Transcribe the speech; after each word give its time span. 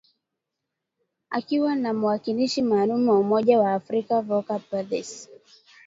akiwa 1.29 1.75
na 1.75 1.93
mwakilishi 1.93 2.61
maalum 2.61 3.09
wa 3.09 3.19
umoja 3.19 3.59
wa 3.59 3.73
afrika 3.73 4.21
Volker 4.21 4.61
Perthes 4.69 5.29